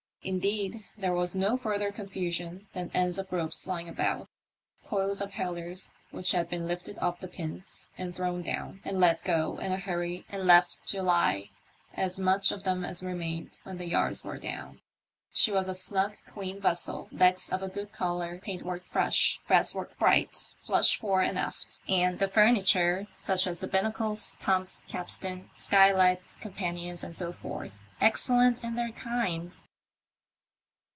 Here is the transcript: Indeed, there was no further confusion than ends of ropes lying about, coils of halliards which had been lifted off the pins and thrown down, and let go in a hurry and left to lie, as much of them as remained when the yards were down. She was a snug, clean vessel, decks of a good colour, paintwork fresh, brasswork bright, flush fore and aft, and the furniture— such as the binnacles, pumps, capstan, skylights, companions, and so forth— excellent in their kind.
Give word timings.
Indeed, 0.23 0.85
there 0.95 1.13
was 1.15 1.35
no 1.35 1.57
further 1.57 1.91
confusion 1.91 2.67
than 2.73 2.91
ends 2.93 3.17
of 3.17 3.31
ropes 3.31 3.65
lying 3.65 3.89
about, 3.89 4.29
coils 4.85 5.19
of 5.19 5.31
halliards 5.31 5.93
which 6.11 6.29
had 6.31 6.47
been 6.47 6.67
lifted 6.67 6.99
off 6.99 7.19
the 7.21 7.27
pins 7.27 7.87
and 7.97 8.15
thrown 8.15 8.43
down, 8.43 8.81
and 8.85 8.99
let 8.99 9.23
go 9.23 9.57
in 9.57 9.71
a 9.71 9.79
hurry 9.79 10.23
and 10.29 10.45
left 10.45 10.85
to 10.89 11.01
lie, 11.01 11.49
as 11.95 12.19
much 12.19 12.51
of 12.51 12.61
them 12.63 12.85
as 12.85 13.01
remained 13.01 13.59
when 13.63 13.79
the 13.79 13.87
yards 13.87 14.23
were 14.23 14.37
down. 14.37 14.79
She 15.33 15.51
was 15.51 15.67
a 15.67 15.73
snug, 15.73 16.15
clean 16.27 16.61
vessel, 16.61 17.09
decks 17.11 17.51
of 17.51 17.63
a 17.63 17.67
good 17.67 17.91
colour, 17.91 18.37
paintwork 18.43 18.83
fresh, 18.83 19.39
brasswork 19.47 19.97
bright, 19.97 20.35
flush 20.55 20.97
fore 20.97 21.23
and 21.23 21.39
aft, 21.39 21.79
and 21.89 22.19
the 22.19 22.27
furniture— 22.27 23.07
such 23.09 23.47
as 23.47 23.57
the 23.57 23.67
binnacles, 23.67 24.35
pumps, 24.39 24.83
capstan, 24.87 25.49
skylights, 25.55 26.35
companions, 26.35 27.03
and 27.03 27.15
so 27.15 27.31
forth— 27.33 27.87
excellent 27.99 28.63
in 28.63 28.75
their 28.75 28.91
kind. 28.91 29.59